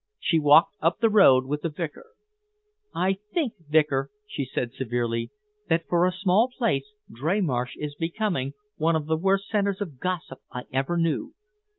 [0.19, 2.07] She walked up the road with the vicar.
[2.91, 5.29] "I think, Vicar," she said severely,
[5.69, 10.39] "that for a small place, Dreymarsh is becoming one of the worst centres of gossip
[10.51, 11.35] I ever knew.